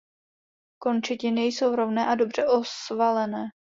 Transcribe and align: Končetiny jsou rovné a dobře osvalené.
Končetiny 0.77 1.45
jsou 1.45 1.75
rovné 1.75 2.07
a 2.07 2.15
dobře 2.15 2.47
osvalené. 2.47 3.45